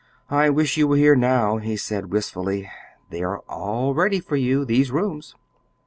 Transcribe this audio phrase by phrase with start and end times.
[0.31, 2.67] "I wish you were here now," he said wistfully.
[3.11, 5.35] "They're all ready for you these rooms."